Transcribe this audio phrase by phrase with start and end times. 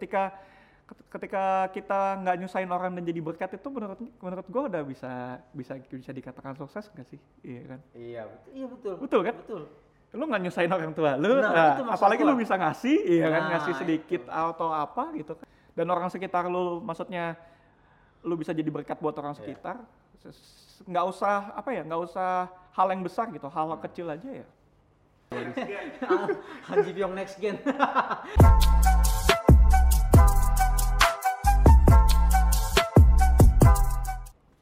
[0.00, 0.22] ketika
[1.06, 5.12] ketika kita nggak nyusahin orang dan jadi berkat itu menurut menurut gue udah bisa
[5.52, 8.50] bisa bisa dikatakan sukses nggak sih iya kan Iya betul.
[8.50, 8.94] Iya betul.
[8.98, 9.34] Betul kan?
[9.36, 9.62] Betul.
[10.10, 13.50] lu nggak nyusahin orang tua lu Nah, nah, apalagi lu bisa ngasih iya kan Nah,
[13.54, 14.32] ngasih sedikit itu.
[14.32, 17.38] atau apa gitu kan dan orang sekitar lu maksudnya
[18.26, 19.54] lu bisa jadi berkat buat orang Iya.
[19.54, 19.76] sekitar
[20.82, 23.84] nggak usah apa ya nggak usah hal yang besar gitu hal, -hal Hmm.
[23.86, 24.46] kecil aja ya
[26.66, 27.54] Hanji Pyong next gen.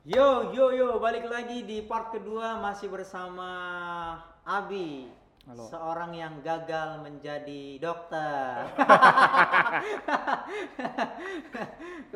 [0.09, 3.45] Yo yo yo balik lagi di part kedua masih bersama
[4.41, 5.05] Abi
[5.45, 5.69] Halo.
[5.69, 8.73] seorang yang gagal menjadi dokter.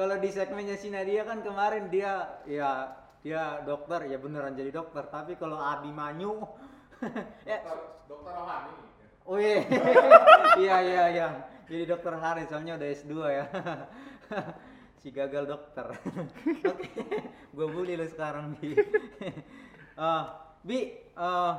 [0.00, 5.04] Kalau di segmennya si Nadia kan kemarin dia ya dia dokter ya beneran jadi dokter
[5.12, 6.48] tapi kalau Abi Manyu
[7.44, 7.60] ya
[8.08, 8.72] dokter rohani
[9.28, 9.68] Oh iya,
[10.64, 11.28] iya iya iya.
[11.68, 13.44] Jadi dokter Haris soalnya udah S2 ya.
[15.02, 15.98] Si gagal dokter.
[16.70, 16.88] Oke,
[17.50, 18.72] gue bully lu sekarang bi.
[19.92, 20.24] Eh,
[20.64, 21.54] bi, eh,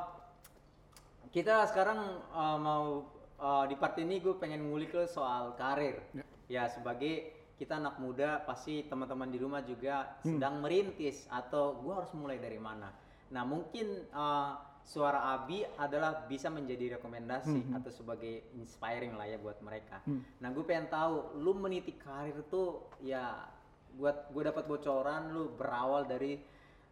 [1.30, 2.02] kita sekarang
[2.34, 3.06] eh, mau
[3.38, 6.02] eh, di part ini gue pengen ngulik lu soal karir.
[6.18, 6.26] Ya.
[6.50, 7.30] Ya sebagai
[7.62, 12.58] kita anak muda pasti teman-teman di rumah juga sedang merintis atau gue harus mulai dari
[12.58, 12.90] mana.
[13.30, 14.52] Nah mungkin eh,
[14.84, 20.04] suara Abi adalah bisa menjadi rekomendasi atau sebagai inspiring lah ya buat mereka.
[20.04, 20.22] Hmm.
[20.38, 23.48] Nah gue pengen tahu lu meniti karir tuh ya
[23.94, 26.36] buat gue dapat bocoran lu berawal dari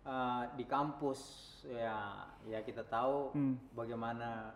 [0.01, 1.19] eh, di kampus
[1.63, 3.55] ya ya kita tahu Hmm.
[3.71, 4.55] bagaimana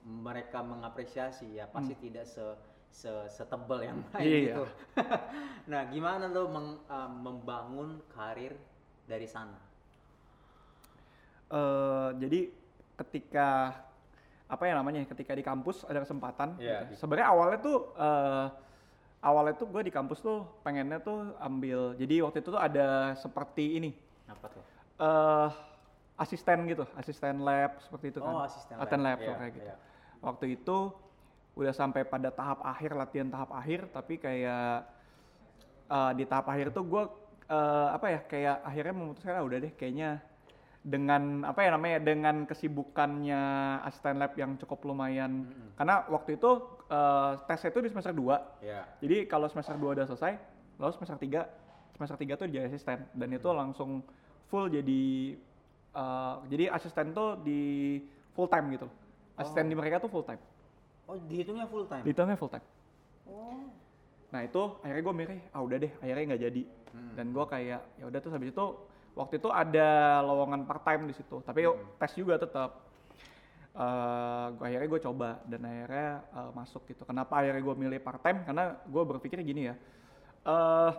[0.00, 2.42] mereka mengapresiasi ya pasti tidak se
[2.90, 4.40] se setebal yang lain Iya.
[4.50, 4.64] gitu.
[5.70, 8.56] nah gimana lu meng- eh, membangun karir
[9.04, 9.58] dari sana?
[11.50, 12.40] Eh, jadi
[13.00, 13.80] ketika
[14.44, 17.00] apa ya namanya ketika di kampus ada kesempatan Iya, gitu.
[17.00, 18.46] sebenarnya awalnya tuh eh,
[19.22, 23.78] awalnya tuh gue di kampus tuh pengennya tuh ambil jadi waktu itu tuh ada seperti
[23.78, 23.90] ini
[24.26, 24.62] Apa tuh?
[25.00, 25.48] eh
[26.20, 28.90] asisten gitu asisten lab seperti itu kan Oh, asisten lab.
[28.90, 29.76] Lab Iya, kayak gitu iya.
[30.20, 30.78] waktu itu
[31.56, 34.84] udah sampai pada tahap akhir latihan tahap akhir tapi kayak
[35.88, 37.02] eh, di tahap akhir tuh gue
[37.48, 40.18] eh, apa ya kayak akhirnya memutuskan ah, udah deh kayaknya
[40.80, 43.42] dengan apa ya namanya dengan kesibukannya
[43.84, 45.44] asisten lab yang cukup lumayan
[45.76, 46.50] karena waktu itu
[46.88, 48.88] eh, tesnya itu di semester 2 Ya.
[48.98, 50.40] jadi kalau semester 2 udah selesai,
[50.80, 51.44] lalu semester 3,
[51.92, 54.00] semester 3 tuh jadi asisten dan itu langsung
[54.48, 55.36] full jadi
[55.92, 57.60] eh, jadi asisten tuh di
[58.32, 58.88] full time gitu.
[59.36, 60.40] Asisten di mereka tuh full time.
[61.04, 62.04] Oh, dihitungnya full time.
[62.04, 62.64] Dihitungnya full time.
[63.28, 63.68] oh.
[64.30, 66.62] Nah itu akhirnya gue mikir, ah udah deh, akhirnya nggak jadi.
[66.94, 67.12] Hmm.
[67.18, 68.66] Dan gue kayak ya udah terus habis itu
[69.16, 72.88] waktu itu ada lowongan part time di situ, tapi yuk, tes juga tetap.
[73.70, 77.02] Eh, gua akhirnya gue coba dan akhirnya eh, masuk gitu.
[77.06, 78.42] Kenapa akhirnya gue milih part time?
[78.42, 79.74] Karena gue berpikir gini ya.
[80.40, 80.92] eh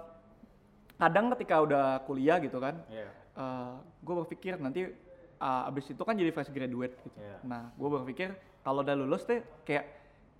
[1.02, 3.10] kadang ketika udah kuliah gitu kan, Iya.
[4.06, 4.86] gue berpikir nanti
[5.42, 7.18] uh, abis itu kan jadi fresh graduate gitu.
[7.18, 7.42] Iya.
[7.42, 8.30] Nah, gue berpikir
[8.62, 9.90] kalau udah lulus deh kayak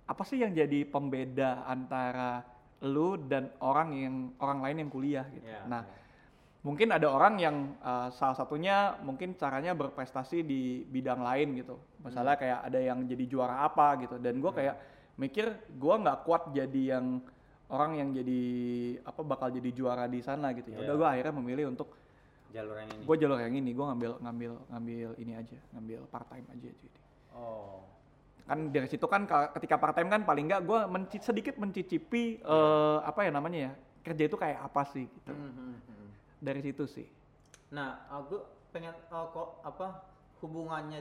[0.06, 2.46] apa sih yang jadi pembeda antara
[2.82, 5.46] lu dan orang yang orang lain yang kuliah gitu.
[5.46, 6.01] Iya, nah, iya.
[6.62, 11.74] Mungkin ada orang yang uh, salah satunya mungkin caranya berprestasi di bidang lain gitu.
[12.00, 12.40] Misalnya Hmm.
[12.40, 14.16] kayak ada yang jadi juara apa gitu.
[14.16, 14.76] Dan gue kayak
[15.14, 17.18] mikir gue nggak kuat jadi yang
[17.66, 18.42] orang yang jadi
[19.02, 20.70] apa bakal jadi juara di sana gitu.
[20.70, 20.82] Ya Iya.
[20.84, 21.98] udah gue akhirnya memilih untuk
[22.48, 23.02] jalur yang ini.
[23.02, 26.98] gue jalur yang ini gue ngambil ngambil ngambil ini aja ngambil part time aja jadi
[27.32, 27.80] Oh.
[28.44, 32.36] kan dari situ kan ka- ketika part time kan paling nggak gue menci- sedikit mencicipi
[32.38, 33.72] eh, apa ya namanya ya
[34.04, 35.91] kerja itu kayak apa sih gitu Hmm, hmm, hmm.
[36.42, 37.06] Dari situ sih
[37.70, 38.36] Nah, aku
[38.68, 39.86] pengen eh, kok apa
[40.42, 41.00] hubungannya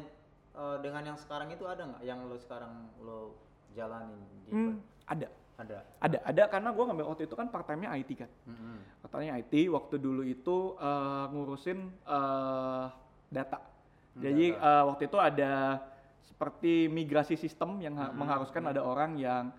[0.53, 2.71] eh, dengan yang sekarang itu ada nggak yang lo sekarang
[3.01, 3.35] lo
[3.73, 5.77] jalanin di Hmm, ada ada.
[5.99, 8.79] ada ada karena gue ngambil waktu itu kan part time nya IT kan Hmm, hmm.
[9.03, 12.85] katanya IT waktu dulu itu eh, ngurusin eh,
[13.27, 13.59] data
[14.11, 14.67] Hmm, jadi data.
[14.67, 15.53] eh, waktu itu ada
[16.21, 19.51] seperti migrasi sistem yang Hmm, mengharuskan ada orang yang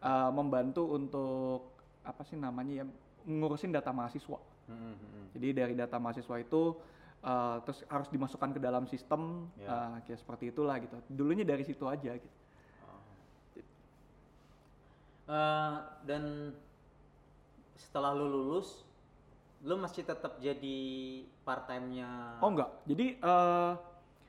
[0.00, 2.84] eh, membantu untuk apa sih namanya ya
[3.26, 4.38] ngurusin data mahasiswa.
[4.66, 5.24] Hmm, hmm, hmm.
[5.38, 6.62] Jadi dari data mahasiswa itu
[7.22, 9.66] eh, terus harus dimasukkan ke dalam sistem Ya.
[9.66, 10.94] eh, kayak seperti itulah gitu.
[11.10, 12.36] Dulunya dari situ aja gitu.
[12.86, 13.02] Oh.
[15.26, 15.74] Eh,
[16.06, 16.22] dan
[17.76, 18.86] setelah lu lulus,
[19.64, 20.78] lu masih tetap jadi
[21.42, 22.70] part time-nya Oh enggak.
[22.86, 23.72] Jadi eh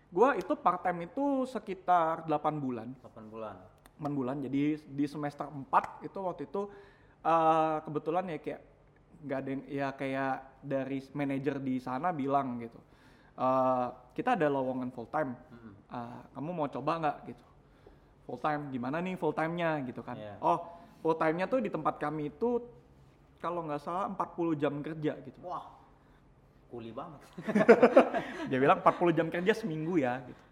[0.07, 2.87] gua itu part time itu sekitar 8 bulan.
[3.03, 3.55] 8 bulan.
[3.99, 4.35] 8 bulan.
[4.41, 6.61] Jadi di semester 4 itu waktu itu
[7.21, 8.61] eh kebetulan ya kayak
[9.23, 12.79] nggak ada yang ya kayak dari manajer di sana bilang gitu.
[13.37, 13.87] eh
[14.17, 15.37] kita ada lowongan full time.
[15.87, 17.45] Eh, kamu mau coba nggak gitu?
[18.27, 20.19] Full time gimana nih full time-nya gitu kan.
[20.19, 20.35] Iya.
[20.43, 20.59] Oh,
[20.99, 22.59] full time-nya tuh di tempat kami itu
[23.39, 25.37] kalau nggak salah 40 jam kerja gitu.
[25.47, 25.63] Wah,
[26.67, 27.21] kuli banget.
[28.51, 30.43] Dia bilang 40 jam kerja seminggu ya gitu.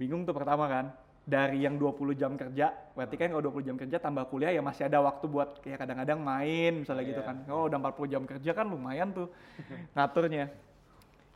[0.00, 0.90] Bingung tuh pertama kan.
[1.22, 4.90] Dari yang 20 jam kerja, berarti kan kalau 20 jam kerja tambah kuliah ya masih
[4.90, 7.28] ada waktu buat kayak kadang-kadang main misalnya gitu Iya.
[7.30, 7.36] kan.
[7.46, 9.30] Kalau udah 40 jam kerja kan lumayan tuh
[9.94, 10.50] ngaturnya.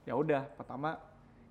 [0.02, 0.98] Ya udah, pertama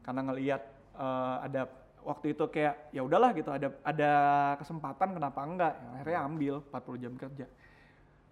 [0.04, 0.62] karena ngelihat
[1.00, 1.62] eh, ada
[2.04, 4.12] waktu itu kayak ya udahlah gitu ada ada
[4.62, 7.46] kesempatan kenapa enggak ya, akhirnya ambil 40 jam kerja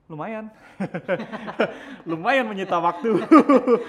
[0.05, 0.45] lumayan
[2.09, 3.17] lumayan menyita waktu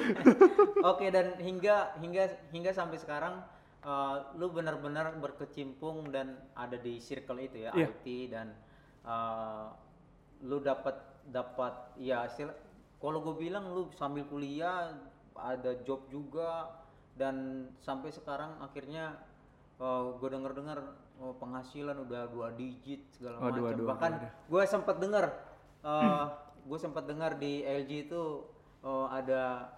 [0.91, 3.45] Oke dan hingga hingga hingga sampai sekarang
[3.85, 7.89] eh, lu benar-benar berkecimpung dan ada di circle itu ya Iya.
[7.93, 8.57] IT dan
[9.05, 9.67] eh,
[10.45, 12.29] lu dapat dapat ya
[13.01, 14.93] kalau gue bilang lu sambil kuliah
[15.37, 16.69] ada job juga
[17.17, 19.17] dan sampai sekarang akhirnya
[20.21, 20.79] gue denger-dengar
[21.19, 24.13] oh, penghasilan udah dua digit segala Waduh, macam bahkan
[24.47, 25.35] gue sempat dengar
[26.65, 28.23] gue sempat dengar di LG itu
[28.85, 29.69] oh, ada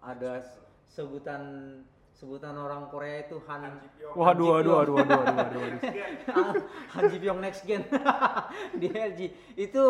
[0.00, 0.40] ada
[0.88, 1.42] sebutan
[2.20, 3.80] sebutan orang Korea itu Han
[4.12, 4.76] waduh Han Ji waduh Pyong.
[4.76, 5.80] waduh waduh waduh waduh, waduh.
[6.92, 7.82] Han Ji Pyong next gen
[8.80, 9.20] di LG
[9.56, 9.84] itu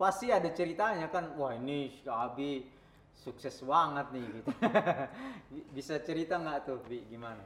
[0.00, 2.64] pasti ada ceritanya kan wah ini Abi
[3.12, 4.48] sukses banget nih gitu
[5.76, 7.44] bisa cerita nggak tuh Bi gimana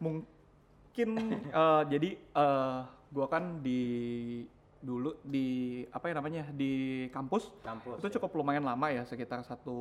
[0.00, 1.08] mungkin
[1.52, 2.78] eh, jadi eh,
[3.12, 3.82] gua kan di
[4.84, 8.14] dulu di apa ya namanya di kampus kampus itu ya?
[8.20, 9.80] cukup lumayan lama ya sekitar satu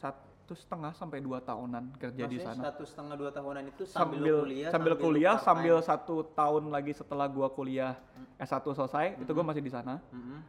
[0.00, 2.62] satu setengah sampai dua tahunan kerja di Maksudnya sana.
[2.68, 7.26] satu setengah dua tahunan itu sambil, sambil kuliah sambil kuliah sambil satu tahun lagi setelah
[7.26, 7.94] gua kuliah
[8.36, 9.98] S1 selesai itu gua masih di sana.
[10.10, 10.40] Mm-mm.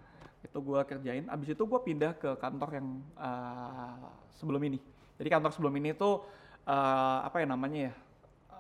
[0.42, 1.26] itu gua kerjain.
[1.28, 3.96] Abis itu gua pindah ke kantor yang eh,
[4.34, 4.80] sebelum ini.
[5.16, 6.26] Jadi kantor sebelum ini tuh
[6.64, 7.94] eh, apa ya namanya ya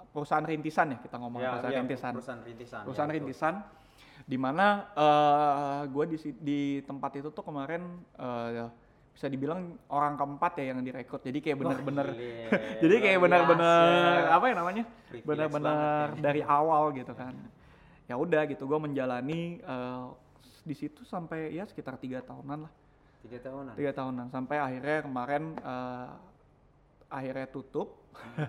[0.07, 2.11] perusahaan rintisan ya kita ngomong Ya, perusahaan ya, rintisan.
[2.13, 3.55] perusahaan rintisan perusahaan ya, rintisan
[4.21, 7.81] di mana eh gue di si- di tempat itu tuh kemarin
[8.13, 8.69] eh,
[9.21, 11.21] bisa dibilang orang keempat ya yang direkrut.
[11.21, 12.49] Jadi kayak bener-bener Gile,
[12.81, 14.33] jadi kayak biasa.
[14.33, 14.83] apa ya namanya?
[15.13, 16.09] Banget ya.
[16.17, 17.37] dari awal gitu kan.
[18.09, 20.05] Ya udah gitu gue menjalani eh,
[20.65, 22.73] di situ sampai ya sekitar tiga tahunan lah.
[23.21, 23.73] Tiga tahunan?
[23.77, 24.25] Tiga tahunan.
[24.33, 26.09] Sampai akhirnya kemarin eh,
[27.13, 28.01] akhirnya tutup.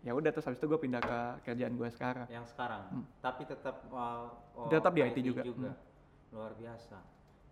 [0.00, 2.24] Ya udah terus habis itu gue pindah ke kerjaan gue sekarang.
[2.32, 3.04] Yang sekarang?
[3.20, 4.72] Tapi tetap uh, oh, Hmm.
[4.72, 5.44] Tetap di IT juga.
[5.44, 5.76] Hmm.
[6.32, 6.96] luar biasa.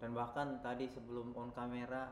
[0.01, 2.09] Dan bahkan tadi sebelum on kamera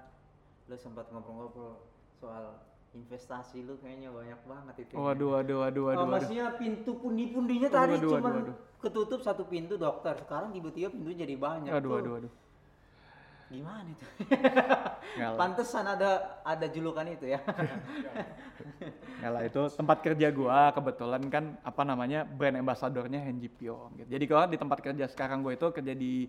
[0.66, 1.78] lu sempat ngobrol-ngobrol
[2.12, 2.58] soal
[2.90, 4.98] investasi lu kayaknya banyak banget itu ya.
[4.98, 6.12] waduh waduh waduh Oh, waduh, waduh.
[6.16, 8.56] maksudnya pintu pundi-pundinya Waduh, tadi waduh, cuma waduh, waduh.
[8.80, 11.98] ketutup satu pintu dokter sekarang tiba-tiba pintu jadi banyak Aduh, tuh.
[12.00, 12.32] aduh, aduh.
[13.46, 14.02] gimana itu
[15.38, 17.38] pantesan ada ada julukan itu ya
[19.30, 24.08] lah, itu tempat kerja gua kebetulan kan apa namanya brand ambassadornya Henji Pyong gitu.
[24.10, 26.26] Jadi kalau di tempat kerja sekarang gue itu kerja di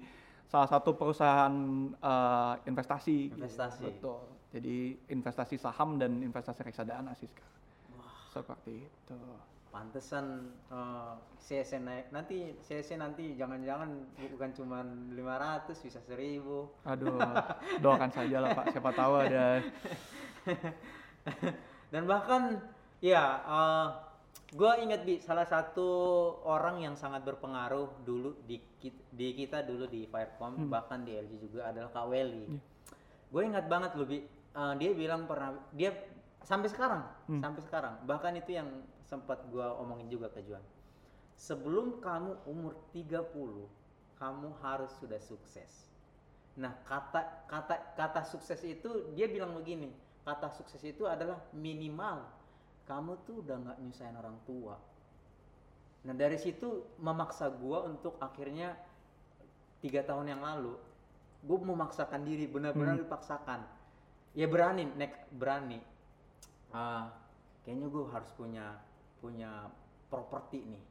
[0.48, 1.54] salah satu perusahaan
[1.92, 3.18] eh, investasi.
[3.32, 3.38] gitu.
[3.40, 3.84] Investasi.
[3.84, 4.20] Betul.
[4.48, 7.56] Jadi investasi saham dan investasi reksadana sih sekarang.
[8.32, 9.20] Seperti itu.
[9.68, 13.92] pantesan eh, CSN naik nanti CSN nanti jangan-jangan
[14.34, 16.42] bukan cuma 500 bisa 1000
[16.88, 17.20] Aduh,
[17.84, 18.74] doakan saja lah Pak.
[18.74, 19.62] Siapa tahu ada
[21.94, 22.58] dan bahkan
[23.04, 23.44] ya
[24.48, 25.90] gue ingat bi salah satu
[26.48, 28.64] orang yang sangat berpengaruh dulu di
[29.12, 32.48] di kita dulu di Firecom bahkan di LG juga adalah Kak Welly
[33.28, 34.24] gue ingat banget loh bi.
[34.58, 35.94] Eh, dia bilang pernah dia
[36.42, 37.94] sampai sekarang sampai sekarang.
[38.10, 38.70] Bahkan itu yang
[39.06, 40.64] sempat gue omongin juga ke Juan.
[41.38, 43.30] Sebelum kamu umur 30
[44.18, 45.94] kamu harus sudah sukses.
[46.58, 49.94] Nah, kata kata kata sukses itu dia bilang begini,
[50.26, 52.26] kata sukses itu adalah minimal
[52.88, 54.80] kamu tuh udah nggak nyusahin orang tua.
[56.08, 58.74] Nah, dari situ memaksa gua untuk akhirnya
[59.84, 60.74] tiga tahun yang lalu,
[61.44, 63.62] gue memaksakan diri benar-benar dipaksakan.
[64.34, 65.80] Ya berani, nek berani.
[66.74, 67.14] Ah,
[67.62, 68.80] kayaknya gue harus punya
[69.22, 69.70] punya
[70.10, 70.84] properti nih.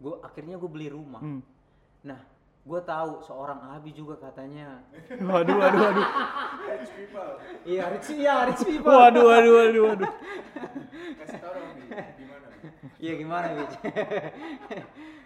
[0.00, 1.22] Gue akhirnya gue beli rumah.
[1.22, 1.40] Hmm.
[2.04, 2.20] Nah,
[2.64, 4.80] gue tahu seorang Abi juga katanya.
[5.28, 6.08] Waduh, waduh, waduh.
[7.68, 8.88] Iya, rich iya, rich people.
[8.88, 10.12] Waduh, waduh, waduh, waduh.
[11.20, 11.84] Kasih tau dong, Bi.
[11.92, 12.68] Gimana, Bi?
[13.04, 13.64] Iya gimana, Bi?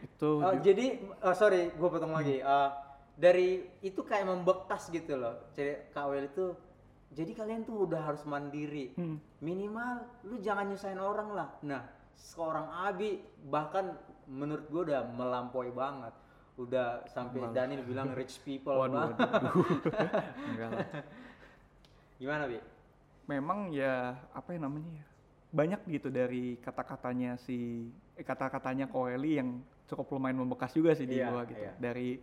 [0.03, 0.87] Itu Oh, jadi,
[1.23, 2.43] oh, sorry, gue potong lagi.
[2.43, 2.71] Eh,
[3.15, 5.51] dari itu kayak membekas gitu loh.
[5.55, 6.47] Jadi KWL itu,
[7.15, 8.99] jadi kalian tuh udah harus mandiri.
[8.99, 9.23] Hmm.
[9.39, 11.49] Minimal lu jangan nyusahin orang lah.
[11.63, 11.87] Nah,
[12.19, 13.95] seorang Abi bahkan
[14.27, 16.11] menurut gue udah melampaui banget.
[16.59, 19.55] Udah sampai Daniel bilang rich people Waduh, waduh, waduh.
[20.51, 20.87] Enggak lah.
[22.19, 22.59] Gimana, Bi?
[23.29, 25.05] memang ya apa ya namanya ya
[25.53, 27.85] banyak gitu dari kata-katanya si
[28.17, 31.77] eh, kata-katanya Koeli yang cukup lumayan membekas juga sih di Iya, gua gitu iya.
[31.77, 32.17] dari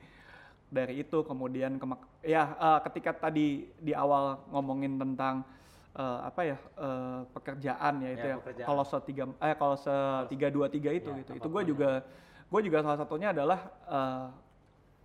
[0.66, 5.46] dari itu kemudian kemak- ya eh, ketika tadi di awal ngomongin tentang
[5.94, 9.94] eh, apa ya eh, pekerjaan ya itu Ya, ya, kalau setiga eh kalau se
[10.34, 12.02] tiga dua tiga itu Ya, gitu itu gue ya.
[12.46, 14.28] Gue juga salah satunya adalah eh,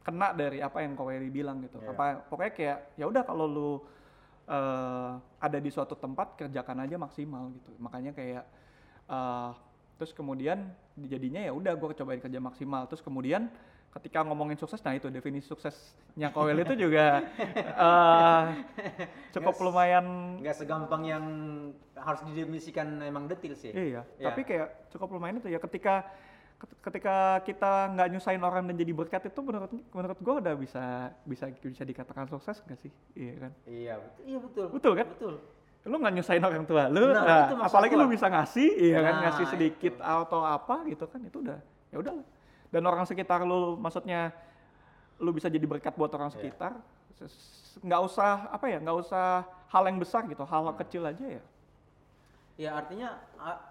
[0.01, 1.93] kena dari apa yang Ko Wery bilang gitu Ya.
[1.93, 3.71] apa pokoknya kayak ya udah kalau lu
[4.47, 8.45] eh, ada di suatu tempat kerjakan aja maksimal gitu makanya kayak
[9.07, 9.51] eh,
[9.97, 13.49] terus kemudian jadinya ya udah gue cobain kerja maksimal terus kemudian
[13.91, 17.21] ketika ngomongin sukses nah itu definisi suksesnya Kowel itu juga
[17.89, 18.43] eh,
[19.31, 19.63] cukup Yes.
[19.63, 20.07] lumayan
[20.39, 21.25] nggak segampang yang
[21.93, 24.31] harus didefinisikan emang detil sih iya Ya.
[24.31, 26.29] tapi kayak cukup lumayan itu ya ketika ket-
[26.61, 30.85] ketika kita nggak nyusahin orang dan jadi berkat itu menurut menurut gue udah bisa
[31.25, 32.93] bisa bisa dikatakan sukses gak sih?
[33.17, 33.53] Iya kan?
[33.65, 34.23] Iya betul.
[34.29, 34.67] Iya betul.
[34.73, 35.07] Betul kan?
[35.09, 35.35] betul.
[35.89, 39.15] Lu nggak nyusahin orang tua lu Nah, nah, itu apalagi lu bisa ngasih iya kan?
[39.17, 40.05] Nah, ngasih sedikit itu.
[40.05, 42.15] atau apa gitu kan itu udah ya udah
[42.71, 44.31] dan orang sekitar lu maksudnya
[45.21, 46.37] lu bisa jadi berkat buat orang Iya.
[46.37, 46.73] sekitar
[47.81, 50.73] nggak usah apa ya nggak usah hal yang besar gitu hal, Hmm.
[50.73, 51.43] -hal kecil aja ya.
[52.61, 53.17] Ya artinya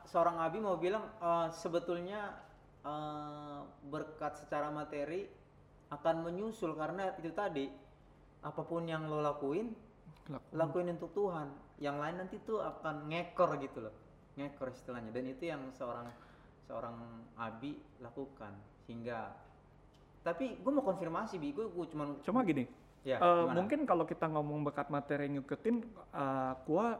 [0.05, 2.33] seorang Abi mau bilang eh, sebetulnya
[2.85, 3.59] eh,
[3.89, 5.27] berkat secara materi
[5.89, 7.65] akan menyusul karena itu tadi
[8.39, 9.73] apa pun yang lo lakuin
[10.29, 11.49] Laku- lakuin untuk Tuhan.
[11.81, 13.95] Yang lain nanti tuh akan ngekor gitu loh.
[14.37, 15.09] Ngekor istilahnya.
[15.09, 16.05] Dan itu yang seorang
[16.69, 16.93] seorang
[17.33, 18.53] Abi lakukan.
[18.85, 19.33] Sehingga
[20.21, 21.49] tapi gue mau konfirmasi bi.
[21.49, 22.69] Gue cuma cuma gini
[23.07, 23.55] ya gimana?
[23.55, 25.75] mungkin kalau kita ngomong berkat materi ngikutin
[26.11, 26.99] eh, gua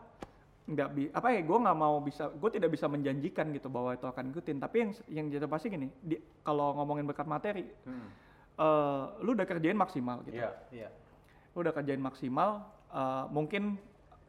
[0.70, 4.06] nggak bi apa ya gue nggak mau bisa gue tidak bisa menjanjikan gitu bahwa itu
[4.06, 8.10] akan ngikutin tapi yang yang jadi pasti gini di, kalau ngomongin berkat materi Hmm,
[8.60, 10.38] eh, lu udah kerjain maksimal gitu.
[10.38, 10.90] Iya iya.
[11.58, 12.62] Lu udah kerjain maksimal
[12.94, 13.82] eh, mungkin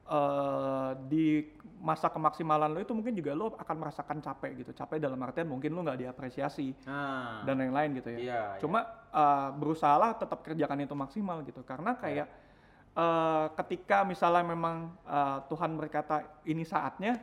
[0.08, 1.44] eh, di
[1.80, 4.72] masa kemaksimalan lu itu mungkin juga lu akan merasakan capek gitu.
[4.72, 8.18] Capek dalam artian mungkin lu nggak diapresiasi nah dan lain-lain gitu ya.
[8.18, 8.80] Iya, cuma
[9.12, 11.60] eh, berusahalah tetap kerjakan itu maksimal gitu.
[11.68, 12.49] Karena kayak
[12.96, 17.18] eh, ketika misalnya memang eh, Tuhan berkata ini saatnya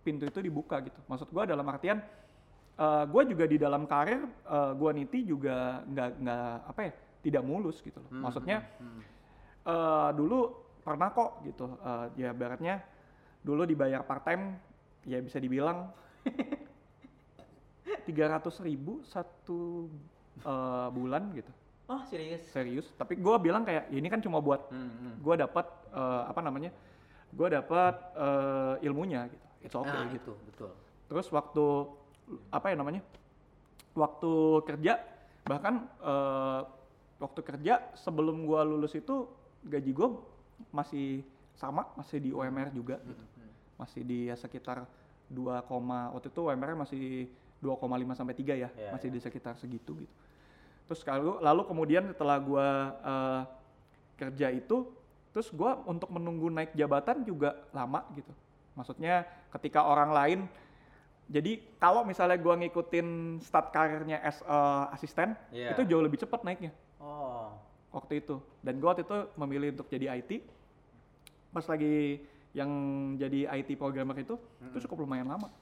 [0.00, 1.00] pintu itu dibuka gitu.
[1.08, 2.00] Maksud gua dalam artian
[2.78, 7.42] eh, gua juga di dalam karir eh, gua niti juga nggak nggak apa ya tidak
[7.44, 8.10] mulus gitu loh.
[8.10, 9.00] Hmm, maksudnya hmm,
[9.68, 10.40] eh, dulu
[10.80, 12.80] pernah kok gitu eh, ya baratnya
[13.40, 14.56] dulu dibayar part time
[15.08, 15.88] ya bisa dibilang
[18.08, 19.88] 300.000 ribu satu
[20.44, 21.52] eh, bulan gitu
[21.90, 25.14] oh serius serius tapi gua bilang kayak "Ya ini kan cuma buat Hmm, hmm.
[25.20, 26.70] gua dapat eh, apa namanya
[27.34, 30.70] gua dapat eh, ilmunya gitu it's okay nah, gitu itu betul
[31.10, 31.64] terus waktu
[32.54, 33.02] apa ya namanya
[33.98, 34.32] waktu
[34.64, 35.02] kerja
[35.44, 36.60] bahkan eh,
[37.18, 39.26] waktu kerja sebelum gua lulus itu
[39.66, 40.14] gaji gua
[40.70, 41.26] masih
[41.58, 44.84] sama masih di UMR juga gitu Hmm, masih di ya sekitar
[45.30, 45.62] 2,
[46.10, 47.28] waktu itu UMR masih
[47.62, 49.14] 2,5 sampai 3 ya, Iya, masih iya.
[49.14, 50.12] di sekitar segitu gitu.
[50.90, 52.66] Terus lalu lalu kemudian setelah gua
[52.98, 53.40] eh,
[54.18, 54.90] kerja itu,
[55.30, 58.34] terus gua untuk menunggu naik jabatan juga lama gitu.
[58.74, 59.22] Maksudnya
[59.54, 60.38] ketika orang lain
[61.30, 65.78] jadi kalau misalnya gua ngikutin start karirnya as eh, asisten, Iya.
[65.78, 67.54] itu jauh lebih cepat naiknya oh
[67.94, 68.42] waktu itu.
[68.58, 70.42] Dan gua waktu itu memilih untuk jadi IT.
[71.54, 72.18] Pas lagi
[72.50, 72.70] yang
[73.14, 75.54] jadi IT programmer itu, itu cukup lumayan lama.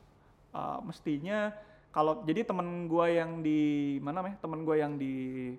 [0.49, 1.53] Uh, mestinya
[1.99, 5.51] kalau jadi temen gua yang di mana namanya temen gua yang di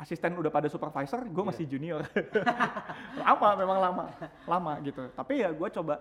[0.00, 2.00] asisten udah pada supervisor, gue masih junior.
[3.20, 4.04] lama memang lama,
[4.48, 5.12] lama gitu.
[5.12, 6.00] Tapi ya gue coba,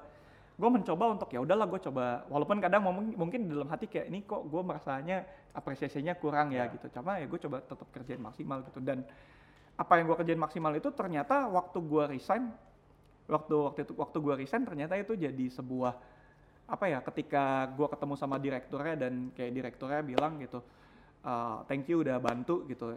[0.56, 2.24] gue mencoba untuk ya udahlah gue coba.
[2.32, 6.88] Walaupun kadang mungkin, dalam hati kayak ini kok gue merasanya apresiasinya kurang ya gitu.
[6.96, 8.80] Cuma ya gue coba tetap kerjain maksimal gitu.
[8.80, 9.04] Dan
[9.76, 12.56] apa yang gue kerjain maksimal itu ternyata waktu gue resign,
[13.28, 15.92] waktu waktu itu waktu gue resign ternyata itu jadi sebuah
[16.70, 20.62] apa ya ketika gue ketemu sama direkturnya dan kayak direkturnya bilang gitu
[21.20, 22.96] "Uh, thank you udah bantu gitu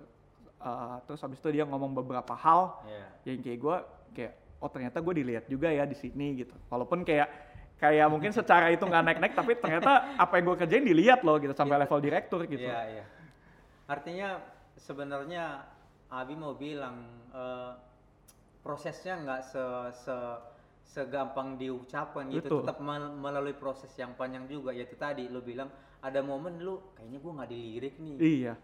[0.63, 3.35] Uh, terus habis itu dia ngomong beberapa hal Iya.
[3.35, 3.77] yang kayak gue
[4.15, 7.27] kayak oh ternyata gue dilihat juga ya di sini gitu walaupun kayak
[7.83, 11.51] kayak mungkin secara itu nggak naik-naik tapi ternyata apa yang gue kerjain dilihat loh gitu
[11.51, 11.83] sampai Iya.
[11.83, 13.05] level direktur gitu Iya, iya.
[13.91, 14.39] Artinya
[14.79, 15.67] sebenarnya
[16.15, 17.73] Abi mau bilang eh,
[18.63, 19.65] prosesnya nggak se,
[19.99, 20.15] se
[20.93, 22.59] segampang diucapkan gitu, Betul.
[22.69, 24.77] tetap mel- melalui proses yang panjang juga.
[24.77, 25.73] Yaitu tadi lu bilang
[26.05, 28.17] ada momen lu kayaknya gua nggak dilirik nih.
[28.21, 28.55] iya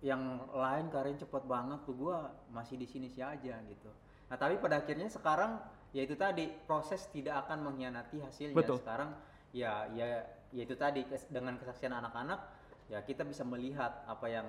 [0.00, 0.22] Yang
[0.54, 3.90] lain karirnya cepet banget tuh gua masih di sini sih aja gitu.
[4.30, 5.58] Nah tapi pada akhirnya sekarang
[5.90, 8.54] yaitu tadi proses tidak akan mengkhianati hasilnya.
[8.54, 8.78] Betul.
[8.78, 9.10] Sekarang
[9.50, 10.22] ya ya
[10.54, 11.02] yaitu tadi
[11.34, 12.38] dengan kesaksian anak-anak
[12.86, 14.46] ya kita bisa melihat apa yang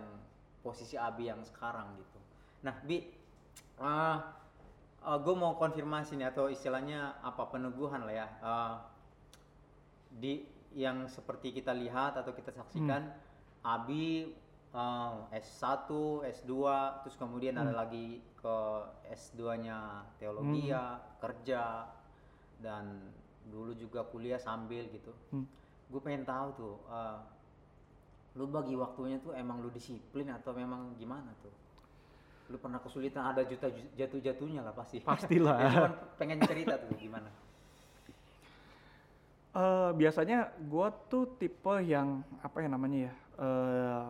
[0.62, 2.20] posisi Abi yang sekarang gitu.
[2.62, 3.02] Nah Bi,
[5.02, 8.28] gue mau konfirmasi nih atau istilahnya apa peneguhan lah ya.
[8.42, 8.74] Ah,
[10.14, 13.12] di yang seperti kita lihat atau kita saksikan
[13.62, 14.30] Abi
[14.72, 15.90] eh, S1,
[16.24, 16.54] S2,
[17.04, 17.68] terus kemudian Hmm.
[17.68, 18.58] ada lagi ke
[19.12, 19.78] S2-nya
[20.18, 21.92] teologi ya, kerja
[22.64, 23.12] dan
[23.52, 25.12] dulu juga kuliah sambil gitu.
[25.30, 25.44] Hmm.
[25.92, 27.20] Gue pengen tahu tuh, eh,
[28.40, 31.52] lu bagi waktunya tuh emang lu disiplin atau memang gimana tuh?
[32.52, 35.00] Lu pernah kesulitan ada juta jatuh-jatuhnya lah pasti.
[35.00, 35.56] Pastilah.
[35.64, 37.32] ya, cuman pengen cerita tuh gimana?
[39.52, 43.14] Eh, biasanya gue tuh tipe yang apa ya namanya ya?
[43.40, 44.04] Eh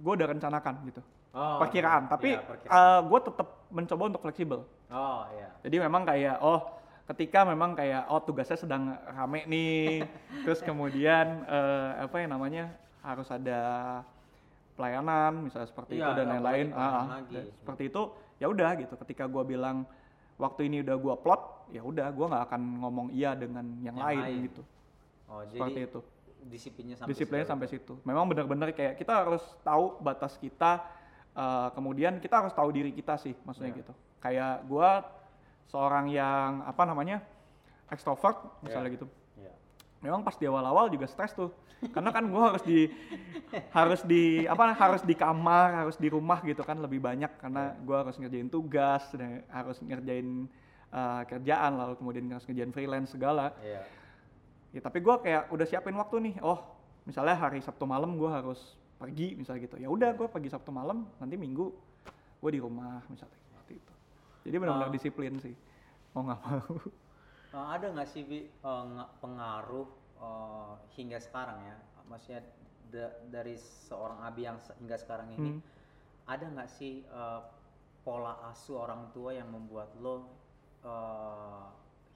[0.00, 1.02] gue udah rencanakan gitu.
[1.34, 3.10] Oh, perkiraan, tapi iya, perkiraan.
[3.10, 4.60] gue tetap mencoba untuk fleksibel.
[4.94, 5.50] oh iya.
[5.66, 6.62] Jadi memang kayak oh
[7.10, 10.06] ketika memang kayak oh tugasnya sedang rame nih,
[10.46, 12.64] terus kemudian eh, apa ya namanya
[13.02, 13.60] harus ada
[14.74, 16.66] pelayanan misalnya seperti Iya, itu dan lain-lain.
[16.70, 17.04] Ah, ah.
[17.24, 18.02] Dan seperti itu
[18.36, 18.94] ya udah gitu.
[18.98, 19.86] Ketika gue bilang
[20.34, 23.96] waktu ini udah gue plot, ya udah gue nggak akan ngomong iya dengan yang, Yang
[24.02, 24.38] lain, lain.
[24.50, 24.62] gitu.
[25.24, 26.00] Oh, Seperti jadi itu.
[26.44, 27.74] disiplinnya sampai Disiplinnya sejauh sampai itu.
[27.80, 27.94] situ.
[28.04, 30.84] Memang benar-benar kayak kita harus tahu batas kita.
[31.34, 33.78] eh, kemudian kita harus tahu diri kita sih, maksudnya Iya.
[33.82, 33.92] gitu.
[34.22, 34.90] Kayak gue
[35.66, 37.26] seorang yang apa namanya
[37.90, 39.10] extrovert misalnya gitu.
[40.04, 40.12] Iya.
[40.12, 41.48] Memang pas di awal-awal juga stres tuh,
[41.88, 42.92] karena kan gue harus di
[43.72, 47.96] harus di apa harus di kamar, harus di rumah gitu kan lebih banyak karena gue
[47.96, 50.44] harus ngerjain tugas, dan harus ngerjain
[50.92, 53.56] eh, kerjaan lalu kemudian harus ngerjain freelance segala.
[53.64, 53.80] Iya.
[54.76, 56.34] Ya tapi gue kayak udah siapin waktu nih.
[56.44, 56.60] Oh,
[57.08, 58.60] misalnya hari Sabtu malam gue harus
[59.00, 59.80] pergi misalnya gitu.
[59.80, 61.72] Ya udah gue pergi Sabtu malam, nanti Minggu
[62.44, 63.92] gue di rumah misalnya seperti itu.
[64.44, 64.94] Jadi benar-benar Ah.
[64.94, 65.56] disiplin sih.
[66.12, 66.76] Mau nggak mau.
[67.54, 69.86] Eh, ada nggak sih Bi, nggak pengaruh
[70.18, 71.76] eh, hingga sekarang ya?
[72.10, 72.42] Maksudnya
[72.90, 75.62] da- dari seorang Abi yang se- hingga sekarang ini Hmm.
[76.26, 77.40] ada nggak sih eh,
[78.02, 80.34] pola asuh orang tua yang membuat lo
[80.82, 81.64] eh,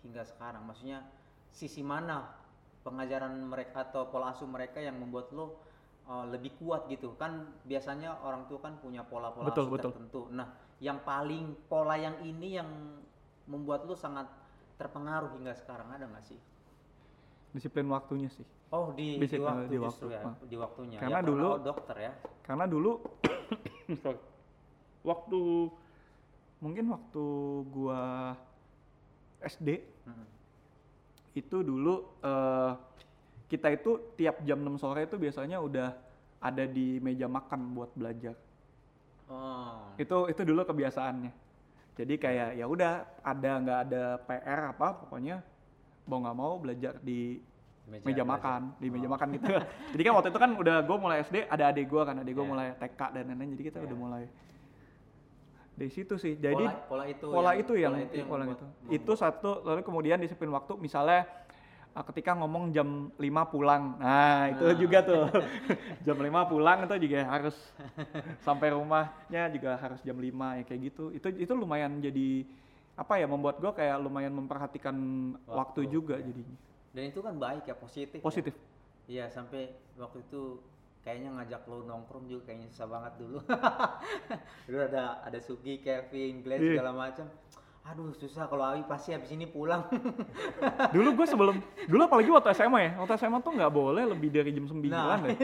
[0.02, 0.66] hingga sekarang?
[0.66, 1.07] Maksudnya
[1.54, 2.35] sisi mana
[2.83, 5.62] pengajaran mereka atau pola asuh mereka yang membuat lo
[6.11, 7.14] eh, lebih kuat gitu?
[7.14, 9.90] Kan biasanya orang tua kan punya pola-pola Betul, asuh betul.
[9.95, 10.21] tertentu.
[10.35, 10.50] Nah,
[10.83, 12.66] yang paling pola yang ini yang
[13.47, 14.26] membuat lo sangat
[14.79, 16.39] terpengaruh hingga sekarang ada nggak sih?
[17.51, 18.47] Disiplin waktunya sih.
[18.71, 20.35] Oh di, di waktu di justru waktu, ya, ah.
[20.45, 20.99] di waktunya.
[21.01, 22.12] Karena ya, dulu- oh, dokter ya.
[22.47, 22.93] Karena dulu
[25.11, 25.41] waktu
[26.62, 27.25] mungkin waktu
[27.71, 28.35] gua
[29.41, 29.69] SD
[30.05, 30.27] Mm-mm.
[31.38, 32.73] itu dulu eh,
[33.49, 35.97] kita itu tiap jam 6 sore itu biasanya udah
[36.38, 38.37] ada di meja makan buat belajar.
[39.33, 39.97] Oh.
[39.97, 41.48] Itu itu dulu kebiasaannya.
[41.99, 45.43] Jadi kayak ya udah ada nggak ada PR apa pokoknya
[46.07, 47.43] mau nggak mau belajar di
[47.85, 48.25] meja, belajar.
[48.25, 49.13] makan di meja Oh.
[49.13, 49.47] makan gitu.
[49.93, 52.45] jadi kan waktu itu kan udah gue mulai SD ada adik gue kan adik gue
[52.45, 52.49] Iya.
[52.49, 53.87] mulai TK dan lain-lain jadi kita Iya.
[53.91, 54.25] udah mulai
[55.75, 56.35] dari situ sih.
[56.35, 58.67] Jadi pola, pola itu pola itu yang, pola itu yang pola itu.
[58.91, 61.23] Itu satu lalu kemudian disiplin waktu misalnya
[61.92, 63.98] ketika ngomong jam 5 pulang.
[63.98, 64.77] Nah, itu Nah.
[64.79, 65.24] juga tuh.
[66.07, 67.57] jam 5 pulang itu juga harus
[68.38, 71.11] sampai rumahnya juga harus jam 5 ya kayak gitu.
[71.11, 72.46] Itu itu lumayan jadi
[72.94, 74.94] apa ya membuat gua kayak lumayan memperhatikan
[75.46, 76.27] waktu, Waktu, juga ya.
[76.27, 76.57] jadinya.
[76.88, 78.18] dan itu kan baik ya positif.
[78.18, 78.24] ya.
[78.24, 78.55] Positif.
[79.07, 80.59] Iya sampai waktu itu
[81.01, 83.38] kayaknya ngajak lo nongkrong juga kayaknya susah banget dulu.
[84.66, 86.72] dulu ada ada Sugi, Kevin, Glenn Iya.
[86.79, 87.27] segala macam.
[87.88, 89.88] Aduh susah kalau Awi pasti habis ini pulang.
[90.94, 91.57] Dulu gue sebelum
[91.88, 92.90] dulu apalagi waktu SMA ya.
[93.01, 95.24] Waktu SMA tuh nggak boleh lebih dari jam 9 Nah.
[95.24, 95.37] deh.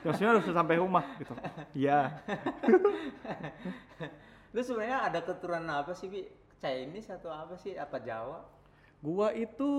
[0.00, 1.36] Maksudnya harus sampai rumah gitu.
[1.76, 2.08] Iya.
[4.54, 6.24] Lu sebenarnya ada keturunan apa sih Bi?
[6.56, 7.76] Chinese atau apa sih?
[7.76, 8.40] Apa Jawa?
[9.04, 9.70] Gua itu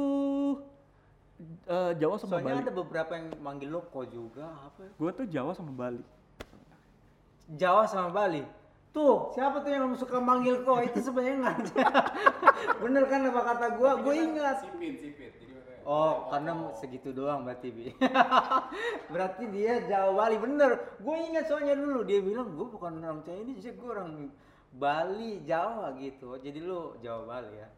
[1.65, 2.65] eh, Jawa sama Soalnya Bali.
[2.69, 4.85] ada beberapa yang manggil lo kok juga apa?
[4.85, 4.91] ya?
[4.93, 6.03] Gua tuh Jawa sama Bali.
[7.49, 8.45] Jawa sama Bali.
[8.95, 10.79] Tuh, siapa tuh yang suka manggil kok?
[10.88, 11.93] Itu sebenarnya ngajak.
[12.81, 13.99] Bener kan apa kata gua?
[13.99, 14.63] Gue ingat.
[14.63, 15.31] Sipit, sipit.
[15.36, 15.55] Jadi
[15.86, 17.93] Oh, karena segitu doang berarti Bi.
[19.13, 20.97] berarti dia Jawa Bali bener.
[20.97, 24.34] Gue ingat soalnya dulu dia bilang gue bukan orang Chinese, gue orang
[24.73, 26.41] Bali Jawa gitu.
[26.41, 27.69] Jadi lu Jawa Bali ya.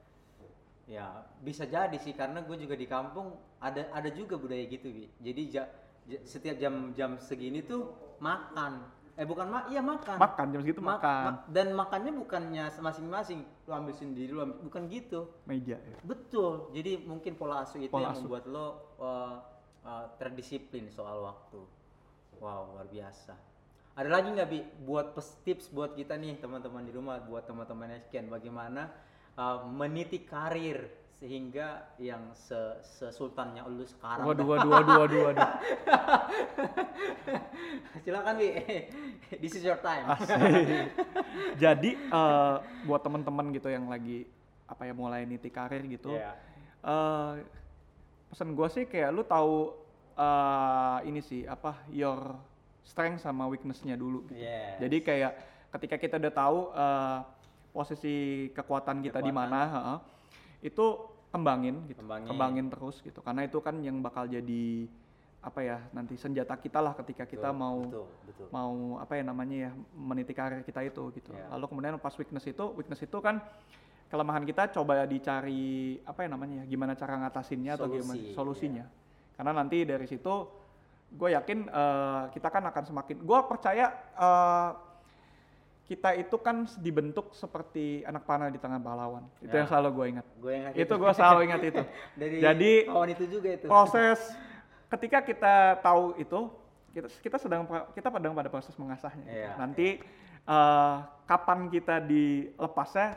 [0.88, 1.08] Ya
[1.44, 5.12] bisa jadi sih karena gue juga di kampung ada ada juga budaya gitu Bi.
[5.20, 5.72] Jadi ja-
[6.08, 7.92] ja- setiap jam-jam segini tuh
[8.24, 8.88] makan.
[9.18, 10.18] Eh bukan mak, iya makan.
[10.22, 11.22] Makan jam segitu Ma- makan.
[11.26, 15.34] ma- dan makannya bukannya masing-masing lu ambil sendiri lu ambil, bukan gitu.
[15.50, 15.98] Meja ya.
[16.06, 16.70] Betul.
[16.78, 18.30] Jadi mungkin pola asuh itu Pola yang asuh.
[18.30, 18.68] membuat lo
[19.02, 19.42] uh,
[19.82, 21.66] uh, terdisiplin soal waktu.
[22.38, 23.34] Wow, luar biasa.
[23.98, 28.30] Ada lagi nggak bi buat tips buat kita nih teman-teman di rumah, buat teman-teman sekian
[28.30, 28.94] bagaimana
[29.34, 30.86] uh, meniti karir
[31.18, 34.22] sehingga yang se sesultannya lu sekarang.
[34.22, 35.50] Waduh, waduh, waduh, waduh, waduh.
[38.06, 38.54] Silakan bi,
[39.42, 40.06] this is your time.
[41.58, 44.30] Jadi eh, buat teman-teman gitu yang lagi
[44.70, 46.14] apa ya mulai niti karir gitu.
[46.14, 46.38] Iya.
[46.86, 47.32] eh
[48.30, 49.74] pesan gua sih kayak lu tahu
[50.14, 52.38] eh ini sih apa your
[52.86, 54.22] strength sama weakness-nya dulu.
[54.30, 54.38] gitu.
[54.38, 54.78] Yes.
[54.86, 55.34] Jadi kayak
[55.74, 57.20] ketika kita udah tahu eh,
[57.74, 58.16] posisi
[58.54, 59.98] kekuatan kita di mana, heeh,
[60.62, 60.86] itu
[61.30, 62.72] kembangin gitu, Kembangin.
[62.72, 63.20] terus gitu.
[63.22, 64.88] Karena itu kan yang bakal jadi
[65.38, 68.48] apa ya nanti senjata kita lah ketika kita Betul, mau betul, betul.
[68.52, 71.32] mau apa ya namanya ya meniti karir kita itu gitu.
[71.32, 71.48] Ya.
[71.56, 73.40] Lalu kemudian pas weakness itu, weakness itu kan
[74.08, 78.86] kelemahan kita coba dicari apa ya namanya ya gimana cara ngatasinnya atau gimana Solusi, solusinya.
[79.36, 80.34] Karena nanti dari situ
[81.08, 84.70] gue yakin eh, kita kan akan semakin gue percaya eh,
[85.88, 89.24] kita itu kan dibentuk seperti anak panah di tangan pahlawan.
[89.40, 89.64] Itu Ya.
[89.64, 90.26] yang selalu gue ingat.
[90.38, 91.82] Gue ingat Itu gue selalu ingat itu.
[92.14, 93.66] Dari Jadi kawan itu juga itu.
[93.66, 94.20] proses
[94.88, 96.40] ketika kita tahu itu
[96.92, 99.38] kita kita sedang kita sedang pada proses mengasahnya gitu.
[99.38, 99.88] Iya, nanti
[100.44, 103.16] eh, kapan kita dilepasnya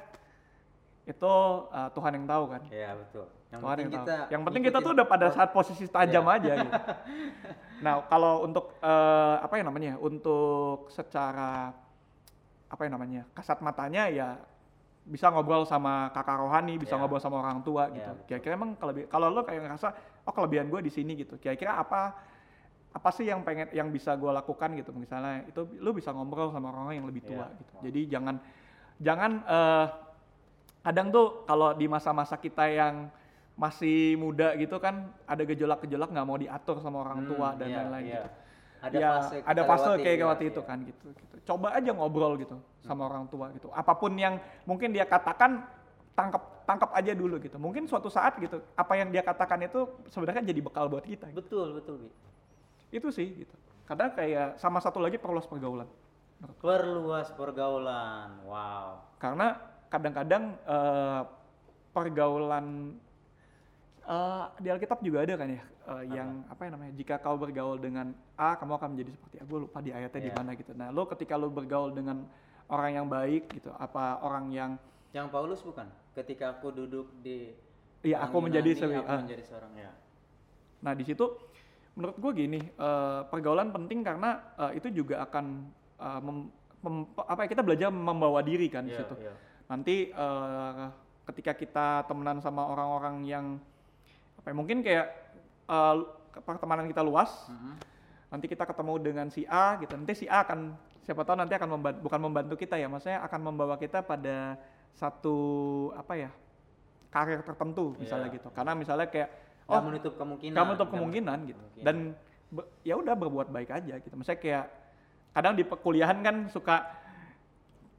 [1.05, 1.33] itu
[1.69, 3.27] eh, Tuhan yang tahu kan Iya, betul.
[3.51, 4.07] Yang Tuhan penting yang tahu.
[4.07, 6.37] kita yang penting kita tuh udah pada saat posisi tajam Iya.
[6.39, 6.79] aja gitu
[7.85, 11.75] nah kalau untuk eh, apa ya namanya untuk secara
[12.71, 14.29] apa ya namanya kasat matanya ya
[15.01, 17.01] bisa ngobrol sama kakak rohani, bisa Iya.
[17.03, 18.11] ngobrol sama orang tua Iya, gitu.
[18.15, 18.27] betul.
[18.31, 19.89] Kira-kira emang kelebi- kalau lo kayak ngerasa
[20.23, 21.35] oh kelebihan gue di sini gitu.
[21.35, 22.15] Kira-kira apa
[22.91, 26.71] apa sih yang pengen yang bisa gue lakukan gitu misalnya itu lo bisa ngobrol sama
[26.71, 27.59] orang yang lebih tua Iya.
[27.59, 27.73] gitu.
[27.91, 28.35] Jadi jangan
[28.99, 29.87] jangan eh,
[30.81, 33.11] kadang tuh kalau di masa-masa kita yang
[33.57, 37.77] masih muda gitu kan ada gejolak-gejolak nggak mau diatur sama orang Hmm, tua dan iya,
[37.83, 38.15] lain-lain iya.
[38.17, 38.29] gitu
[38.81, 40.69] Ada ya, fase ada fase lewati, kayak iya, waktu itu iya.
[40.73, 41.35] kan gitu, gitu.
[41.53, 43.69] Coba aja ngobrol gitu sama orang tua gitu.
[43.77, 45.69] Apa pun yang mungkin dia katakan
[46.17, 47.61] tangkap tangkap aja dulu gitu.
[47.61, 51.29] Mungkin suatu saat gitu apa yang dia katakan itu sebenarnya jadi bekal buat kita.
[51.29, 51.45] gitu.
[51.45, 52.09] Betul, betul, Bi.
[52.97, 53.55] Itu sih gitu.
[53.85, 55.89] Karena kayak sama satu lagi perluas pergaulan.
[56.63, 58.41] Perluas pergaulan.
[58.49, 59.05] Wow.
[59.21, 59.61] Karena
[59.93, 61.23] kadang-kadang eh,
[61.93, 62.97] pergaulan
[64.11, 67.79] eh, di Alkitab juga ada kan ya eh, yang apa ya namanya jika kau bergaul
[67.79, 70.37] dengan A kamu akan menjadi seperti A gue lupa di ayatnya di Iya.
[70.37, 72.27] mana gitu nah lo ketika lo bergaul dengan
[72.67, 74.73] orang yang baik gitu apa orang yang
[75.11, 75.91] Yang Paulus bukan?
[76.13, 77.51] Ketika aku duduk di
[78.01, 79.21] Iya, aku menjadi sewi, sewi- aku ah.
[79.21, 79.91] menjadi seorang ya.
[80.81, 81.27] nah di situ
[81.93, 85.45] menurut gue gini eh, pergaulan penting karena eh, itu juga akan
[85.99, 89.35] eh, mem- mem- apa ya kita belajar membawa diri kan di Iya, situ iya.
[89.67, 90.85] nanti eh,
[91.27, 93.47] ketika kita temenan sama orang-orang yang
[94.41, 95.07] apa ya, mungkin kayak
[95.69, 95.97] eh,
[96.43, 97.73] pertemanan kita luas Mhm.
[98.31, 101.69] nanti kita ketemu dengan si A gitu nanti si A akan siapa tahu nanti akan
[101.77, 104.55] membantu, bukan membantu kita ya maksudnya akan membawa kita pada
[104.95, 105.37] satu
[105.95, 106.31] apa ya
[107.11, 108.37] karir tertentu misalnya Iya.
[108.39, 109.29] gitu karena misalnya kayak
[109.67, 110.57] oh menutup kemungkinan.
[110.57, 111.87] kamu nggak kemungkinan menutup gitu kemungkinan.
[111.87, 111.97] dan
[112.83, 114.65] ya udah berbuat baik aja gitu misalnya kayak
[115.31, 116.77] kadang di perkuliahan kan suka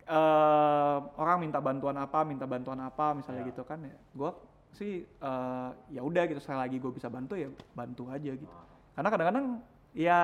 [0.03, 3.49] eh, orang minta bantuan apa minta bantuan apa misalnya Ya.
[3.51, 4.31] gitu kan ya gue
[4.73, 8.53] sih eh, ya udah gitu sekali lagi gue bisa bantu ya bantu aja gitu
[8.95, 9.45] karena kadang-kadang
[9.91, 10.19] ya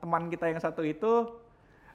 [0.00, 1.12] teman kita yang satu itu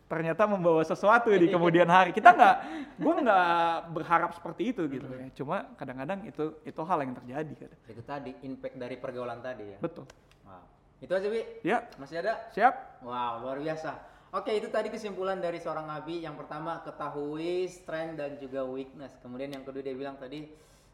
[0.05, 2.55] ternyata membawa sesuatu di kemudian hari kita nggak
[3.01, 3.49] gue nggak
[3.89, 8.31] berharap seperti itu gitu ya cuma kadang-kadang itu itu hal yang terjadi kan Itu tadi
[8.45, 9.77] impact dari pergaulan tadi ya.
[9.81, 10.05] betul
[10.45, 10.61] Wow.
[11.01, 11.41] Itu aja, Bi.
[11.65, 12.37] ya Masih ada?
[12.53, 13.97] siap Wow, luar biasa.
[14.29, 16.21] Oke, itu tadi kesimpulan dari seorang Abi.
[16.21, 19.15] Yang pertama, ketahui strength dan juga weakness.
[19.23, 20.45] Kemudian yang kedua dia bilang tadi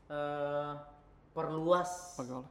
[0.07, 0.71] eh,
[1.31, 2.47] perluas pergaulan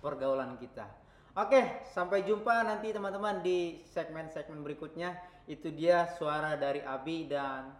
[0.00, 0.88] pergaulan kita.
[1.36, 5.14] Oke, sampai jumpa nanti teman-teman di segmen-segmen berikutnya.
[5.46, 7.70] Itu dia suara dari Abi dan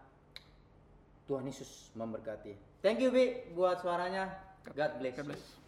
[1.26, 2.82] Tuhan Yesus memberkati.
[2.82, 4.30] Thank you Bi buat suaranya.
[4.70, 5.16] God bless.
[5.18, 5.28] God you.
[5.34, 5.59] bless.